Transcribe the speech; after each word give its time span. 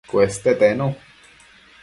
Cueste 0.11 0.55
tenu 0.63 0.87